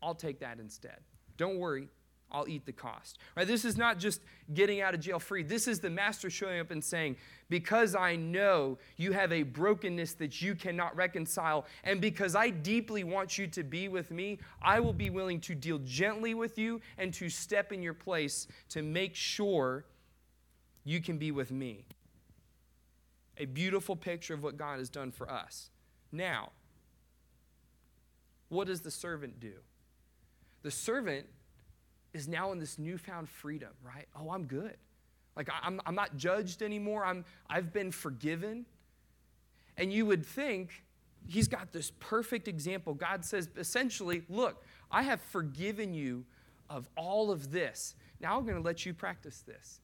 [0.02, 0.98] I'll take that instead.
[1.36, 1.88] Don't worry,
[2.30, 3.18] I'll eat the cost.
[3.36, 3.46] Right?
[3.46, 4.20] This is not just
[4.52, 5.42] getting out of jail free.
[5.42, 7.16] This is the master showing up and saying,
[7.48, 13.04] Because I know you have a brokenness that you cannot reconcile, and because I deeply
[13.04, 16.80] want you to be with me, I will be willing to deal gently with you
[16.98, 19.84] and to step in your place to make sure
[20.84, 21.86] you can be with me.
[23.38, 25.70] A beautiful picture of what God has done for us.
[26.10, 26.52] Now,
[28.48, 29.52] what does the servant do?
[30.62, 31.26] The servant
[32.16, 34.06] is now in this newfound freedom, right?
[34.18, 34.76] Oh, I'm good.
[35.36, 37.04] Like, I'm, I'm not judged anymore.
[37.04, 38.64] I'm, I've been forgiven.
[39.76, 40.82] And you would think
[41.26, 42.94] he's got this perfect example.
[42.94, 46.24] God says, essentially, look, I have forgiven you
[46.70, 47.94] of all of this.
[48.20, 49.80] Now I'm going to let you practice this.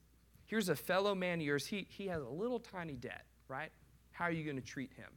[0.47, 1.67] Here's a fellow man of yours.
[1.67, 3.71] He, he has a little tiny debt, right?
[4.11, 5.09] How are you going to treat him?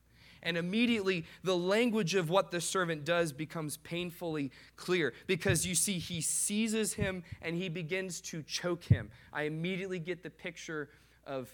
[0.45, 5.97] And immediately, the language of what the servant does becomes painfully clear because you see,
[5.97, 9.09] he seizes him and he begins to choke him.
[9.33, 10.89] I immediately get the picture
[11.25, 11.49] of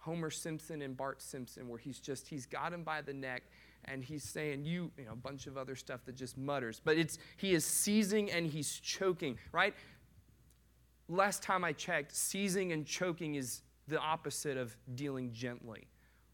[0.00, 3.42] Homer Simpson and Bart Simpson, where he's just, he's got him by the neck
[3.86, 6.80] and he's saying you you know a bunch of other stuff that just mutters.
[6.84, 9.74] But it's he is seizing and he's choking right?
[11.08, 15.86] Last time i checked seizing and choking is the opposite of dealing gently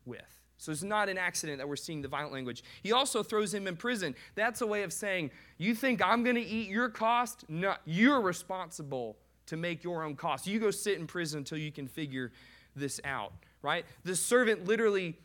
[0.06, 2.62] with so it's not an accident that we're seeing the violent language.
[2.84, 4.14] He also throws him in prison.
[4.36, 7.44] That's a way of saying, You think I'm going to eat your cost?
[7.48, 10.46] No, you're responsible to make your own cost.
[10.46, 12.30] You go sit in prison until you can figure
[12.76, 13.84] this out, right?
[14.04, 15.18] The servant literally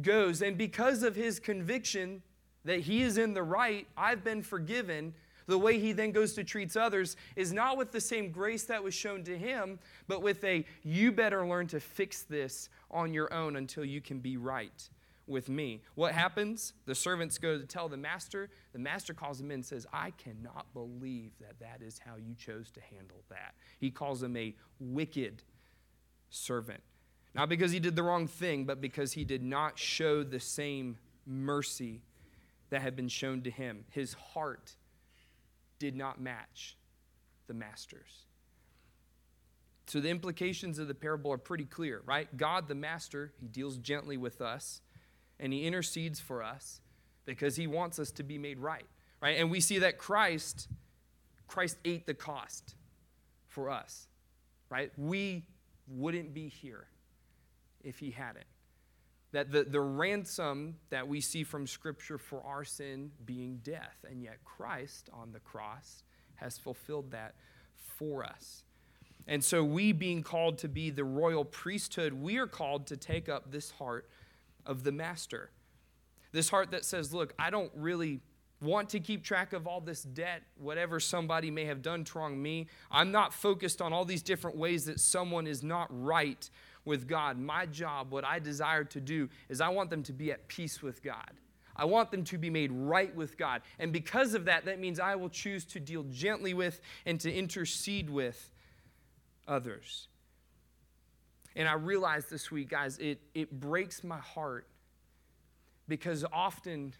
[0.00, 2.22] goes, and because of his conviction
[2.64, 5.12] that he is in the right, I've been forgiven,
[5.46, 8.82] the way he then goes to treats others is not with the same grace that
[8.82, 9.78] was shown to him,
[10.08, 14.18] but with a you better learn to fix this on your own until you can
[14.18, 14.88] be right
[15.26, 15.82] with me.
[15.94, 16.72] What happens?
[16.86, 18.48] The servants go to tell the master.
[18.72, 22.34] The master calls him in and says, I cannot believe that that is how you
[22.34, 23.54] chose to handle that.
[23.78, 25.42] He calls him a wicked
[26.30, 26.80] servant.
[27.34, 30.96] Not because he did the wrong thing, but because he did not show the same
[31.26, 32.00] mercy
[32.70, 33.84] that had been shown to him.
[33.90, 34.74] His heart
[35.78, 36.76] did not match
[37.46, 38.24] the master's.
[39.86, 42.34] So the implications of the parable are pretty clear, right?
[42.36, 44.80] God, the master, he deals gently with us
[45.38, 46.80] and he intercedes for us
[47.24, 48.86] because he wants us to be made right,
[49.20, 49.38] right?
[49.38, 50.68] And we see that Christ
[51.46, 52.74] Christ ate the cost
[53.48, 54.08] for us,
[54.68, 54.90] right?
[54.96, 55.44] We
[55.88, 56.86] wouldn't be here
[57.84, 58.46] if he hadn't.
[59.32, 64.22] That the, the ransom that we see from Scripture for our sin being death, and
[64.22, 66.04] yet Christ on the cross
[66.36, 67.34] has fulfilled that
[67.76, 68.62] for us.
[69.26, 73.28] And so, we being called to be the royal priesthood, we are called to take
[73.28, 74.08] up this heart
[74.64, 75.50] of the master.
[76.32, 78.20] This heart that says, Look, I don't really
[78.60, 82.40] want to keep track of all this debt, whatever somebody may have done to wrong
[82.40, 82.66] me.
[82.90, 86.48] I'm not focused on all these different ways that someone is not right
[86.86, 87.38] with God.
[87.38, 90.82] My job, what I desire to do, is I want them to be at peace
[90.82, 91.32] with God.
[91.76, 93.60] I want them to be made right with God.
[93.78, 97.32] And because of that, that means I will choose to deal gently with and to
[97.32, 98.50] intercede with
[99.46, 100.08] others.
[101.54, 104.66] And I realized this week, guys, it, it breaks my heart
[105.88, 106.94] because often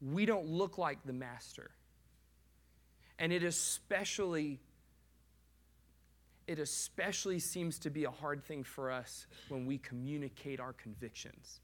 [0.00, 1.70] we don't look like the master.
[3.18, 4.60] And it especially
[6.46, 11.60] it especially seems to be a hard thing for us when we communicate our convictions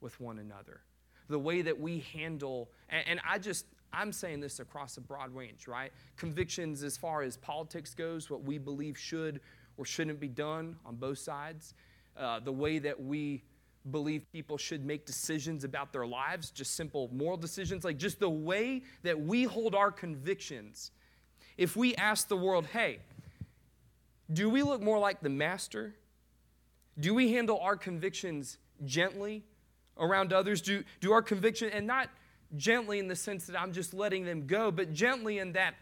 [0.00, 0.80] with one another.
[1.28, 5.34] The way that we handle, and, and I just, I'm saying this across a broad
[5.34, 5.92] range, right?
[6.16, 9.40] Convictions as far as politics goes, what we believe should
[9.76, 11.74] or shouldn't be done on both sides,
[12.16, 13.42] uh, the way that we
[13.90, 18.30] believe people should make decisions about their lives, just simple moral decisions, like just the
[18.30, 20.90] way that we hold our convictions.
[21.56, 23.00] If we ask the world, hey,
[24.32, 25.94] do we look more like the master?
[26.98, 29.44] Do we handle our convictions gently
[29.98, 30.62] around others?
[30.62, 32.08] Do, do our conviction, and not
[32.56, 35.74] gently in the sense that I'm just letting them go, but gently in that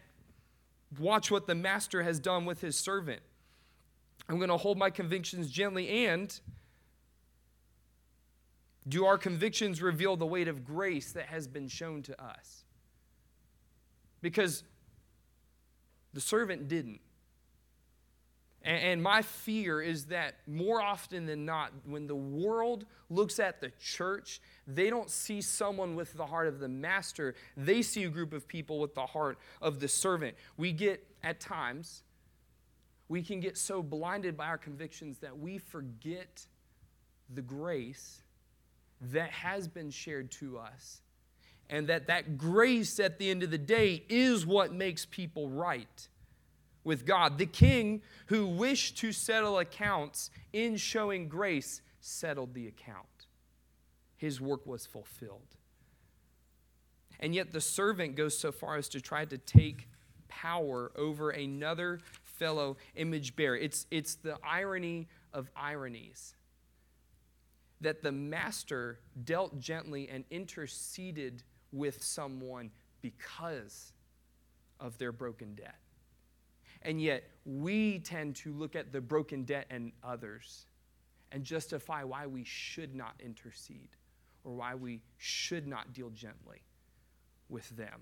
[0.99, 3.21] watch what the master has done with his servant.
[4.29, 6.39] I'm going to hold my convictions gently and
[8.87, 12.63] do our convictions reveal the weight of grace that has been shown to us?
[14.21, 14.63] Because
[16.13, 17.01] the servant didn't.
[18.63, 23.71] And, my fear is that more often than not, when the world looks at the
[23.79, 27.33] church, they don't see someone with the heart of the master.
[27.57, 30.35] They see a group of people with the heart of the servant.
[30.57, 32.03] We get, at times,
[33.09, 36.45] we can get so blinded by our convictions that we forget
[37.33, 38.21] the grace
[39.01, 41.01] that has been shared to us.
[41.67, 46.07] And that that grace at the end of the day is what makes people right
[46.83, 47.37] with God.
[47.37, 53.05] The king who wished to settle accounts in showing grace settled the account.
[54.17, 55.57] His work was fulfilled.
[57.19, 59.87] And yet the servant goes so far as to try to take
[60.27, 63.55] power over another fellow image bearer.
[63.55, 66.35] It's, it's the irony of ironies
[67.81, 72.71] that the master dealt gently and interceded with someone
[73.01, 73.93] because
[74.79, 75.75] of their broken debt.
[76.83, 80.65] And yet, we tend to look at the broken debt and others
[81.31, 83.89] and justify why we should not intercede
[84.43, 86.61] or why we should not deal gently
[87.49, 88.01] with them.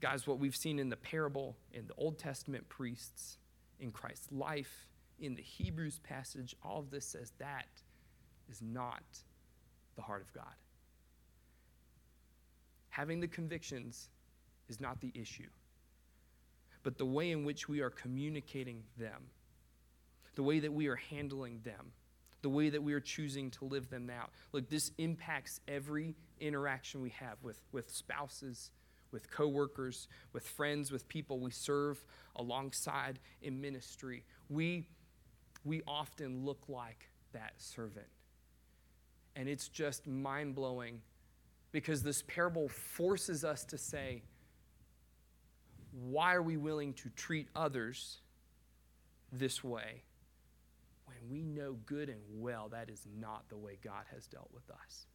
[0.00, 3.38] Guys, what we've seen in the parable, in the Old Testament priests,
[3.80, 4.86] in Christ's life,
[5.18, 7.68] in the Hebrews passage, all of this says that
[8.50, 9.02] is not
[9.96, 10.44] the heart of God.
[12.90, 14.10] Having the convictions
[14.68, 15.48] is not the issue
[16.86, 19.24] but the way in which we are communicating them,
[20.36, 21.90] the way that we are handling them,
[22.42, 24.30] the way that we are choosing to live them out.
[24.52, 28.70] Look, this impacts every interaction we have with, with spouses,
[29.10, 32.06] with coworkers, with friends, with people we serve
[32.36, 34.22] alongside in ministry.
[34.48, 34.86] We,
[35.64, 38.06] we often look like that servant.
[39.34, 41.00] And it's just mind blowing
[41.72, 44.22] because this parable forces us to say,
[46.04, 48.18] why are we willing to treat others
[49.32, 50.02] this way
[51.06, 54.68] when we know good and well that is not the way God has dealt with
[54.70, 55.06] us?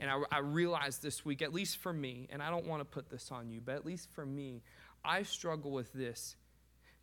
[0.00, 2.84] And I, I realized this week, at least for me, and I don't want to
[2.84, 4.62] put this on you, but at least for me,
[5.04, 6.36] I struggle with this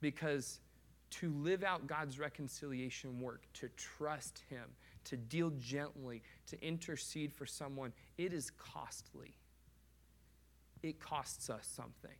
[0.02, 0.60] because
[1.12, 4.66] to live out God's reconciliation work, to trust Him,
[5.06, 9.36] to deal gently, to intercede for someone, it is costly
[10.84, 12.16] it costs us something.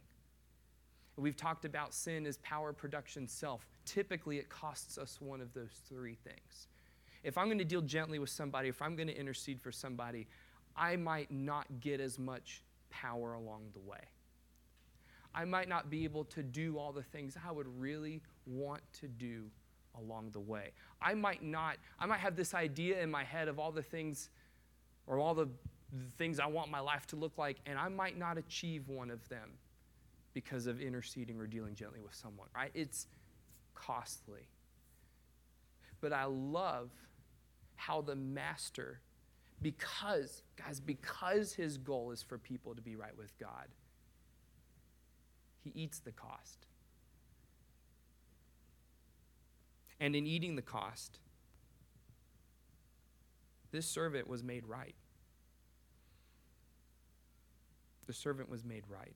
[1.16, 3.66] We've talked about sin as power, production, self.
[3.86, 6.68] Typically, it costs us one of those three things.
[7.24, 10.28] If I'm going to deal gently with somebody, if I'm going to intercede for somebody,
[10.78, 14.00] I might not get as much power along the way.
[15.36, 19.08] I might not be able to do all the things I would really want to
[19.08, 19.44] do
[19.98, 20.72] along the way.
[21.02, 24.30] I might not, I might have this idea in my head of all the things
[25.06, 25.48] or all the
[25.92, 29.10] the things I want my life to look like, and I might not achieve one
[29.10, 29.58] of them
[30.34, 32.72] because of interceding or dealing gently with someone, right?
[32.74, 33.08] It's
[33.74, 34.48] costly.
[36.02, 36.92] But I love
[37.76, 39.00] how the master,
[39.62, 43.68] because, guys, because his goal is for people to be right with God,
[45.64, 46.68] he eats the cost.
[50.00, 51.20] And in eating the cost,
[53.72, 54.96] this servant was made right
[58.10, 59.14] the servant was made right.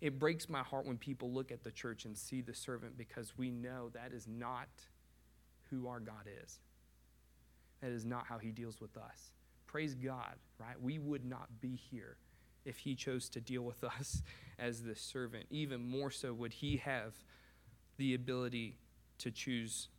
[0.00, 3.38] It breaks my heart when people look at the church and see the servant because
[3.38, 4.66] we know that is not
[5.70, 6.58] who our God is.
[7.80, 9.30] That is not how he deals with us.
[9.68, 10.74] Praise God, right?
[10.82, 12.16] We would not be here
[12.64, 14.24] if he chose to deal with us
[14.58, 15.46] as the servant.
[15.48, 17.14] Even more so, would he have
[17.98, 18.78] the ability
[19.18, 19.90] to choose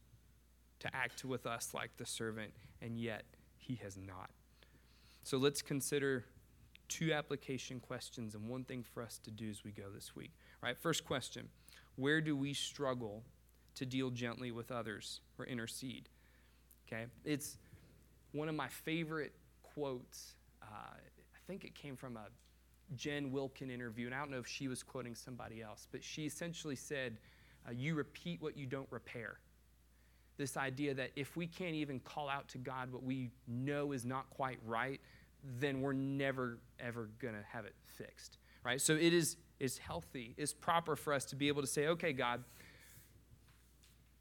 [0.80, 3.24] to act with us like the servant, and yet
[3.56, 4.30] he has not.
[5.24, 6.26] So let's consider
[6.88, 10.32] two application questions and one thing for us to do as we go this week.
[10.62, 11.50] Right, first question
[11.96, 13.24] Where do we struggle
[13.76, 16.10] to deal gently with others or intercede?
[16.88, 17.58] Okay, it's
[18.32, 20.36] one of my favorite quotes.
[20.62, 22.28] Uh, I think it came from a
[22.96, 26.26] Jen Wilkin interview, and I don't know if she was quoting somebody else, but she
[26.26, 27.18] essentially said,
[27.68, 29.40] uh, You repeat what you don't repair.
[30.38, 34.04] This idea that if we can't even call out to God what we know is
[34.04, 35.00] not quite right,
[35.60, 38.80] then we're never, ever going to have it fixed, right?
[38.80, 42.14] So it is, is healthy, is proper for us to be able to say, okay,
[42.14, 42.44] God,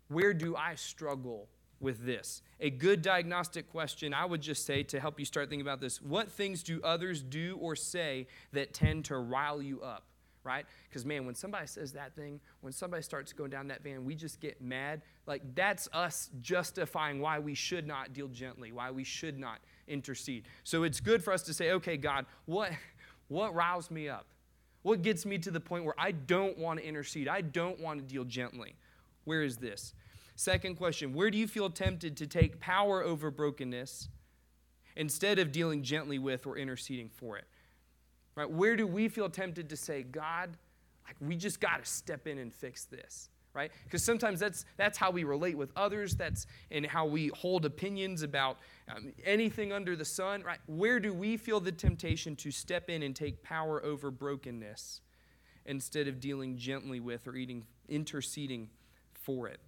[0.09, 1.49] where do I struggle
[1.81, 2.43] with this?
[2.61, 6.03] A good diagnostic question, I would just say to help you start thinking about this
[6.03, 10.05] what things do others do or say that tend to rile you up?
[10.45, 10.66] right?
[10.89, 14.14] Because, man, when somebody says that thing, when somebody starts going down that van, we
[14.14, 15.03] just get mad.
[15.27, 20.47] Like, that's us justifying why we should not deal gently, why we should not intercede.
[20.64, 22.72] So it's good for us to say, okay, God, what,
[23.28, 24.26] what riles me up?
[24.83, 27.28] What gets me to the point where I don't want to intercede?
[27.28, 28.74] I don't want to deal gently.
[29.24, 29.95] Where is this?
[30.35, 34.09] Second question Where do you feel tempted to take power over brokenness
[34.97, 37.45] instead of dealing gently with or interceding for it?
[38.35, 38.51] Right?
[38.51, 40.57] Where do we feel tempted to say, God,
[41.07, 43.28] like we just got to step in and fix this?
[43.55, 43.71] Right?
[43.85, 46.17] Because sometimes that's that's how we relate with others.
[46.17, 50.43] That's and how we hold opinions about um, anything under the sun.
[50.43, 50.59] Right?
[50.67, 55.01] Where do we feel the temptation to step in and take power over brokenness
[55.67, 58.71] instead of dealing gently with or eating, interceding
[59.13, 59.61] for it?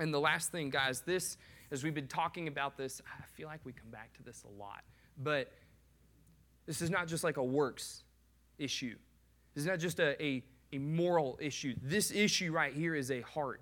[0.00, 1.36] And the last thing, guys, this
[1.70, 4.60] as we've been talking about this, I feel like we come back to this a
[4.60, 4.82] lot,
[5.22, 5.52] but
[6.66, 8.02] this is not just like a works
[8.58, 8.96] issue.
[9.54, 10.42] This is not just a, a,
[10.72, 11.74] a moral issue.
[11.82, 13.60] This issue right here is a heart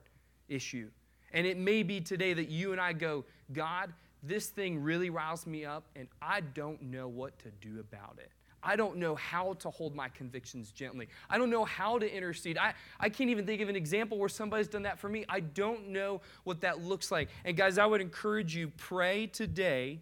[0.48, 0.90] issue.
[1.32, 3.92] And it may be today that you and I go, God,
[4.22, 8.30] this thing really riles me up, and I don't know what to do about it.
[8.62, 11.08] I don't know how to hold my convictions gently.
[11.30, 12.58] I don't know how to intercede.
[12.58, 15.24] I, I can't even think of an example where somebody's done that for me.
[15.28, 17.28] I don't know what that looks like.
[17.44, 20.00] And guys, I would encourage you, pray today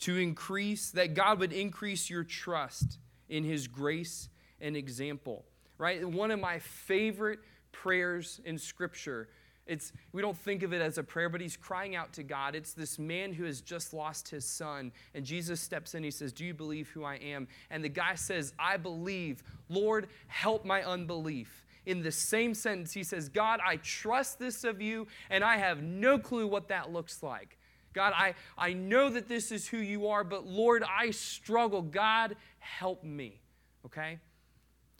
[0.00, 2.98] to increase, that God would increase your trust
[3.28, 4.28] in His grace
[4.60, 5.44] and example.
[5.78, 6.06] Right?
[6.06, 7.40] One of my favorite
[7.72, 9.28] prayers in Scripture.
[9.66, 12.54] It's, we don't think of it as a prayer, but he's crying out to God.
[12.54, 14.92] It's this man who has just lost his son.
[15.14, 16.04] And Jesus steps in.
[16.04, 17.48] He says, Do you believe who I am?
[17.70, 19.42] And the guy says, I believe.
[19.68, 21.64] Lord, help my unbelief.
[21.84, 25.82] In the same sentence, he says, God, I trust this of you, and I have
[25.82, 27.58] no clue what that looks like.
[27.92, 31.82] God, I, I know that this is who you are, but Lord, I struggle.
[31.82, 33.40] God, help me.
[33.86, 34.18] Okay?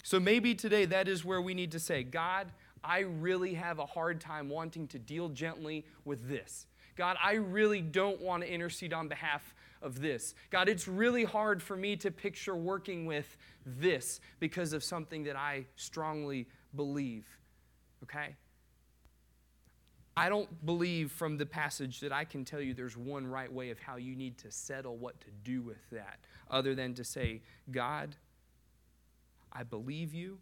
[0.07, 3.85] So maybe today that is where we need to say, God, I really have a
[3.85, 6.65] hard time wanting to deal gently with this.
[6.95, 10.33] God, I really don't want to intercede on behalf of this.
[10.49, 13.35] God, it's really hard for me to picture working with
[13.65, 17.27] this because of something that I strongly believe.
[18.03, 18.37] Okay?
[20.15, 23.71] I don't believe from the passage that I can tell you there's one right way
[23.71, 27.41] of how you need to settle what to do with that, other than to say,
[27.71, 28.15] God,
[29.51, 30.39] I believe you.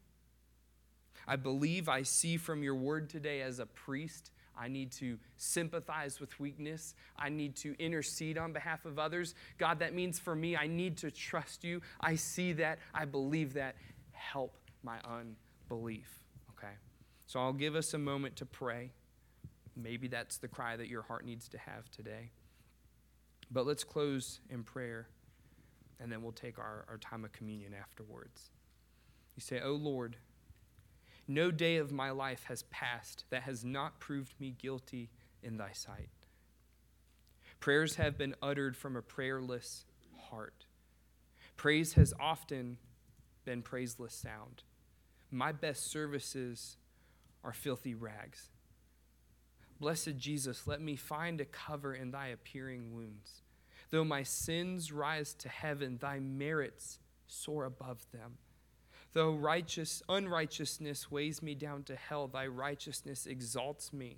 [1.27, 4.31] I believe I see from your word today as a priest.
[4.57, 6.95] I need to sympathize with weakness.
[7.17, 9.35] I need to intercede on behalf of others.
[9.57, 11.81] God, that means for me, I need to trust you.
[11.99, 12.79] I see that.
[12.93, 13.75] I believe that.
[14.11, 16.23] Help my unbelief.
[16.51, 16.73] Okay?
[17.25, 18.91] So I'll give us a moment to pray.
[19.75, 22.31] Maybe that's the cry that your heart needs to have today.
[23.51, 25.07] But let's close in prayer,
[25.99, 28.51] and then we'll take our, our time of communion afterwards.
[29.35, 30.17] You say, Oh Lord,
[31.27, 35.09] no day of my life has passed that has not proved me guilty
[35.41, 36.09] in thy sight.
[37.59, 39.85] Prayers have been uttered from a prayerless
[40.29, 40.65] heart.
[41.57, 42.77] Praise has often
[43.43, 44.63] been praiseless sound.
[45.31, 46.77] My best services
[47.43, 48.49] are filthy rags.
[49.79, 53.41] Blessed Jesus, let me find a cover in thy appearing wounds.
[53.89, 58.37] Though my sins rise to heaven, thy merits soar above them.
[59.15, 64.17] Though righteous unrighteousness weighs me down to hell, thy righteousness exalts me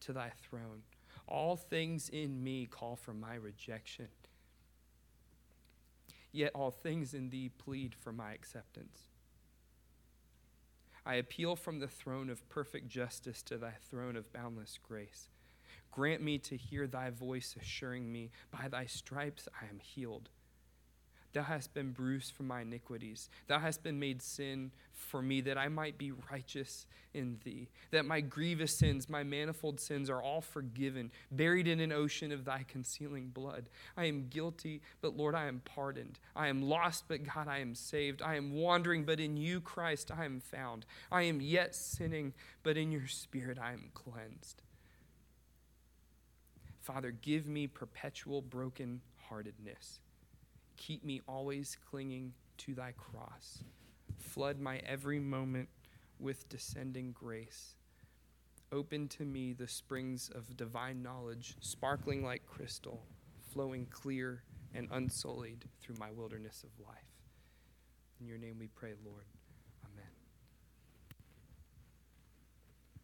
[0.00, 0.82] to thy throne.
[1.26, 4.08] All things in me call for my rejection.
[6.30, 9.04] Yet all things in thee plead for my acceptance.
[11.06, 15.28] I appeal from the throne of perfect justice to thy throne of boundless grace.
[15.90, 20.28] Grant me to hear thy voice assuring me, By thy stripes I am healed.
[21.34, 23.28] Thou hast been bruised for my iniquities.
[23.48, 27.68] Thou hast been made sin for me, that I might be righteous in thee.
[27.90, 32.44] That my grievous sins, my manifold sins, are all forgiven, buried in an ocean of
[32.44, 33.68] thy concealing blood.
[33.96, 36.20] I am guilty, but Lord, I am pardoned.
[36.36, 38.22] I am lost, but God, I am saved.
[38.22, 40.86] I am wandering, but in you, Christ, I am found.
[41.10, 42.32] I am yet sinning,
[42.62, 44.62] but in your spirit I am cleansed.
[46.80, 49.98] Father, give me perpetual broken heartedness
[50.76, 53.62] Keep me always clinging to thy cross.
[54.18, 55.68] Flood my every moment
[56.18, 57.74] with descending grace.
[58.72, 63.04] Open to me the springs of divine knowledge, sparkling like crystal,
[63.52, 64.42] flowing clear
[64.74, 66.96] and unsullied through my wilderness of life.
[68.20, 69.26] In your name we pray, Lord.